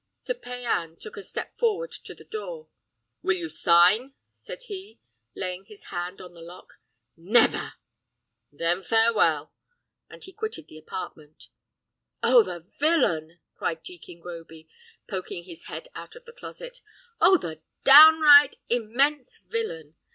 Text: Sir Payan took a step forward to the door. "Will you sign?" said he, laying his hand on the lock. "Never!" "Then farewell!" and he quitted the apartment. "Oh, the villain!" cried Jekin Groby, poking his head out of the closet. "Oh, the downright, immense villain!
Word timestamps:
Sir 0.15 0.33
Payan 0.33 0.97
took 0.97 1.15
a 1.15 1.21
step 1.21 1.59
forward 1.59 1.91
to 1.91 2.15
the 2.15 2.23
door. 2.23 2.69
"Will 3.21 3.37
you 3.37 3.49
sign?" 3.49 4.15
said 4.31 4.63
he, 4.63 4.99
laying 5.35 5.65
his 5.65 5.83
hand 5.93 6.19
on 6.19 6.33
the 6.33 6.41
lock. 6.41 6.79
"Never!" 7.15 7.73
"Then 8.51 8.81
farewell!" 8.81 9.53
and 10.09 10.23
he 10.23 10.33
quitted 10.33 10.67
the 10.69 10.79
apartment. 10.79 11.49
"Oh, 12.23 12.41
the 12.41 12.61
villain!" 12.79 13.41
cried 13.53 13.83
Jekin 13.83 14.21
Groby, 14.21 14.67
poking 15.07 15.43
his 15.43 15.65
head 15.65 15.87
out 15.93 16.15
of 16.15 16.25
the 16.25 16.33
closet. 16.33 16.81
"Oh, 17.19 17.37
the 17.37 17.61
downright, 17.83 18.55
immense 18.71 19.37
villain! 19.37 19.97